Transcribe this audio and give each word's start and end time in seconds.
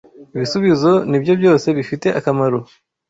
Ibisubizo 0.35 0.91
nibyo 1.09 1.33
byose 1.39 1.67
bifite 1.77 2.07
akamaro. 2.19 2.59